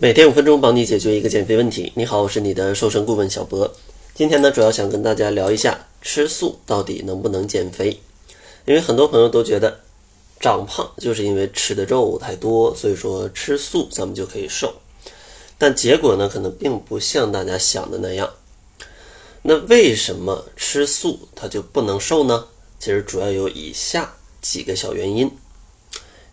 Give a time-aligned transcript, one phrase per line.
[0.00, 1.92] 每天五分钟，帮你解决一个减肥问题。
[1.96, 3.74] 你好，我是你的瘦身顾问小博。
[4.14, 7.98] 今天呢，主要想跟大家聊一下吃素到底能不能减肥。
[8.64, 9.80] 因为很多朋友都觉得
[10.38, 14.72] 长胖就是因为吃的肉太多，所以说吃素咱们就可以瘦。
[15.58, 18.32] 但结果呢，可能并不像大家想的那样。
[19.42, 22.46] 那为什么吃素它就不能瘦呢？
[22.78, 25.28] 其实主要有以下几个小原因。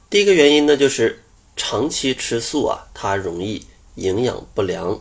[0.07, 1.19] 第一个原因呢，就是。
[1.55, 3.65] 长期吃素啊，它容易
[3.95, 4.99] 营养不良。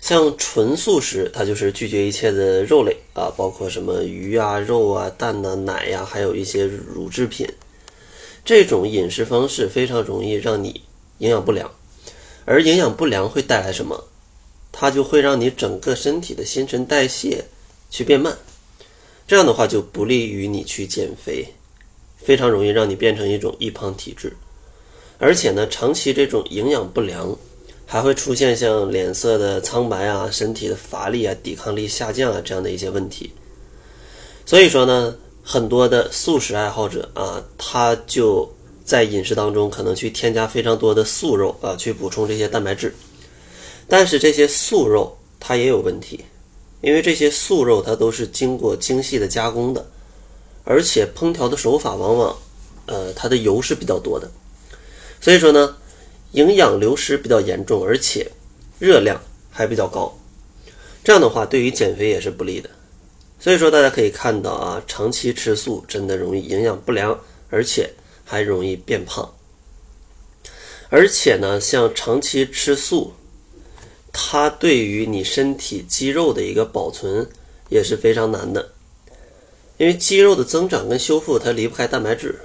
[0.00, 7.48] 像纯素食，它就是拒绝一切的肉类啊，包括什么鱼啊、肉啊、蛋呐、奶呀，还有一些乳制品。
[8.44, 10.82] 这种饮食方式非常容易让你
[11.18, 11.70] 营养不良，
[12.44, 14.04] 而营养不良会带来什么？
[14.70, 17.46] 它就会让你整个身体的新陈代谢
[17.88, 18.36] 去变慢，
[19.26, 21.54] 这样的话就不利于你去减肥，
[22.18, 24.36] 非常容易让你变成一种易胖体质。
[25.18, 27.36] 而且呢，长期这种营养不良，
[27.86, 33.30] 还会出现像脸色的苍白啊、身体的乏力啊、抵抗力下降啊这样的一些问题。
[34.44, 38.52] 所以说呢，很多的素食爱好者啊，他就
[38.84, 42.94] 在饮食当中可能去添加非常多的素肉啊，去补充这些蛋白质。
[43.88, 46.24] 但是这些素肉它也有问题，
[46.80, 49.86] 因为这些素肉它都是经过精细的加工的，
[50.64, 52.36] 而且烹调的手法往往，
[52.86, 54.30] 呃，它的油是比较多的。
[55.24, 55.74] 所以说呢，
[56.32, 58.30] 营养流失比较严重，而且
[58.78, 59.18] 热量
[59.50, 60.14] 还比较高，
[61.02, 62.68] 这样的话对于减肥也是不利的。
[63.40, 67.90] 所以说大家可以看到啊，长期吃素真的容易营养不良，而且
[68.22, 69.34] 还容易变胖。
[70.90, 73.14] 而且呢，像长期吃素，
[74.12, 77.26] 它对于你身体肌肉的一个保存
[77.70, 78.72] 也是非常难的，
[79.78, 82.38] 因为肌肉的增长跟修复它离不开蛋白质。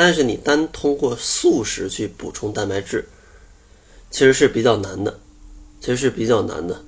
[0.00, 3.04] 但是你单通过素食去补充蛋白质，
[4.12, 5.18] 其实是比较难的，
[5.80, 6.84] 其实是比较难的，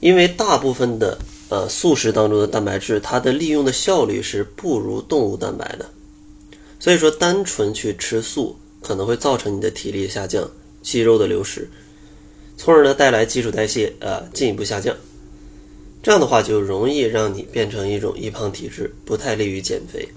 [0.00, 1.18] 因为大部分的
[1.50, 5.84] 呃素食当中的蛋白质，它的利用的效率是不如动物蛋白的，
[6.80, 10.50] 所以说单纯去吃素可能会造成你的体力下降、
[10.80, 11.68] 肌肉的流失，
[12.56, 14.96] 从而呢带来基础代谢呃进一步下降，
[16.02, 20.08] 这样的话就容易让你变成一种易胖体质，不太利于减肥。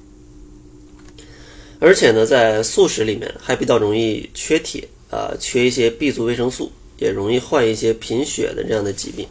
[1.79, 9.27] 而且呢，在素食里面还比较容易缺铁啊，缺一些 B 族维生素，也容易患一些贫血的这样的疾病。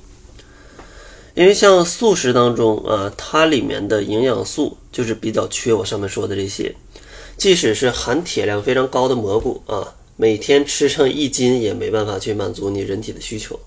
[1.35, 6.73] 因为像素食当中啊，它里面的营养素就是比较缺我上面说的这些。
[7.37, 13.59] 即使是含铁量非常高的蘑菇啊，每天吃上一斤也没办法去满足你人体的需求。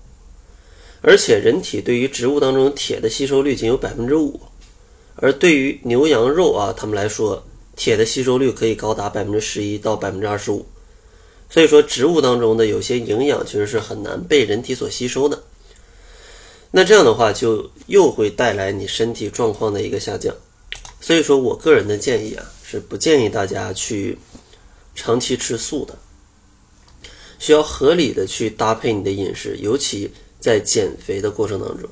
[1.02, 4.40] 而且人体对于植物当中铁的吸收率仅有百分之五，
[5.16, 7.44] 而对于牛羊肉啊，他们来说。
[7.80, 10.66] 铁的吸收率可以高达百分之十一到百分之二十五，
[11.48, 15.42] 所以说植物当中的有些营养其实是很难被人体所吸收的。
[16.72, 20.36] 那这样的话就又会带来你身体状况的一个下降。
[21.00, 24.18] 所以说我个人的建议啊，是不建议大家去
[24.94, 25.96] 长期吃素的，
[27.38, 31.88] 需要合理的去搭配你的饮食，尤其在减肥的过程当中。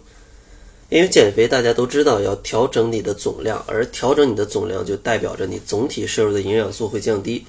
[0.90, 7.44] 因为减肥，大家都知道要调整你的总量，而调整你的总量就代表着你总体摄入的营养素会降低。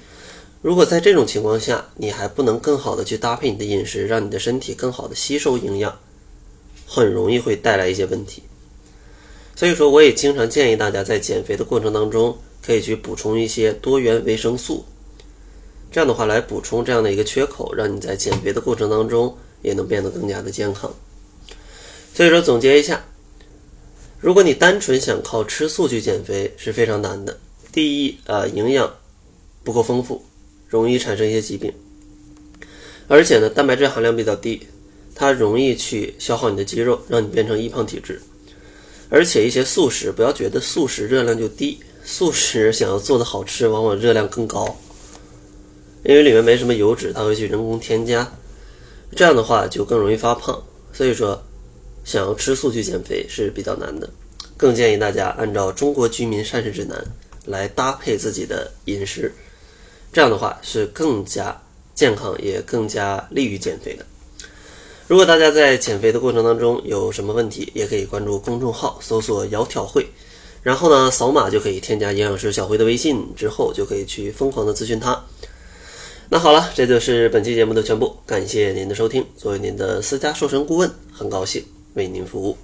[0.60, 5.98] 如果在这种情况下，你还不能更好的去搭配你的饮食，让你的身体更好的吸收营养，
[6.86, 8.42] 很容易会带来一些问题。
[9.56, 14.84] 所以说，我也经常建议大家在减肥的过程当中，可以去补充一些多元维生素，
[15.90, 20.92] 这样的话来补充这样的一个缺口，让你在减肥的过程当中也能变得更加的健康。
[22.14, 23.02] 所以说，总结一下。
[24.20, 27.38] 如果你单纯想靠吃素去减肥是非常难的。
[27.72, 28.94] 第一，啊，营养
[29.64, 30.22] 不够丰富，
[30.68, 31.72] 容易产生一些疾病。
[33.08, 34.66] 而且呢，蛋白质含量比较低，
[35.14, 38.20] 它容易去消耗你的肌肉，让你变成易胖体质。
[39.08, 44.78] 而且一些素食，不要觉得素食热量就低，素食想要做的好吃，往往热量更高，
[46.04, 48.30] 因为里面没什么油脂，它会去人工添加，
[49.16, 50.62] 这样的话就更容易发胖。
[50.92, 51.42] 所以说。
[52.10, 54.10] 想要吃素去减肥是比较难的，
[54.56, 56.98] 更建议大家按照《中国居民膳食指南》
[57.44, 59.32] 来搭配自己的饮食，
[60.12, 61.56] 这样的话是更加
[61.94, 64.04] 健康，也更加利于减肥的。
[65.06, 70.04] 如果大家在减肥的过程当中有什么问题，也可以关注公众号搜索“窈窕会”，
[70.64, 75.24] 然后呢扫码就可以添加营养师小辉的微信，之后就可以去疯狂的咨询他。
[76.28, 79.24] 那好了，这就是本期节目的全部，感谢您的收听。
[79.36, 81.64] 作为您的私家瘦身顾问，很高兴。
[81.94, 82.56] 为您服务。